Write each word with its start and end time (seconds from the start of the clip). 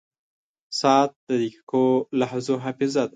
•ساعت 0.79 1.11
د 1.27 1.29
دقیقو 1.41 1.85
لحظو 2.19 2.55
حافظه 2.63 3.03
ده. 3.07 3.09